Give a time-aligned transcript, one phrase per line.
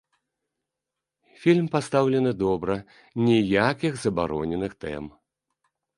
[1.43, 2.77] Фільм пастаўлены добра,
[3.27, 5.03] ніякіх забароненых тэм.